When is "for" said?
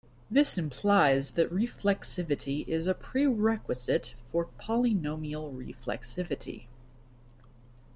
4.17-4.47